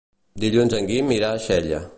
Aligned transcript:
Dilluns 0.43 0.77
en 0.79 0.89
Guim 0.93 1.15
irà 1.19 1.33
a 1.37 1.45
Xella. 1.49 1.87